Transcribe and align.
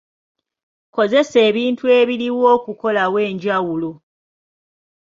Kozesa 0.95 1.37
ebintu 1.49 1.85
ebiriwo 1.99 2.45
okukolawo 2.57 3.17
enjawulo. 3.29 3.91